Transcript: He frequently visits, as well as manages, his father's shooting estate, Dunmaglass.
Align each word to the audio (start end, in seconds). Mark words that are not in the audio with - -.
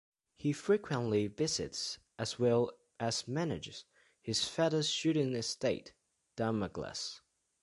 He 0.35 0.51
frequently 0.51 1.27
visits, 1.27 1.99
as 2.17 2.39
well 2.39 2.71
as 2.99 3.27
manages, 3.27 3.85
his 4.19 4.47
father's 4.47 4.89
shooting 4.89 5.35
estate, 5.35 5.93
Dunmaglass. 6.35 7.21